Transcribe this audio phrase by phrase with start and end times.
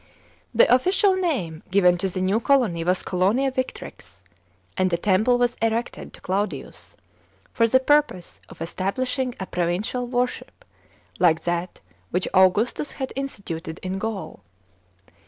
[0.31, 4.21] "* The official name given to the new colony was Colonia Yictrix,
[4.75, 6.97] and a temple was erected to Claudius,
[7.59, 10.65] lor the purpose of < stabli hin^ a provncial worship
[11.19, 14.41] like that which Augustus had instituted in Gaul.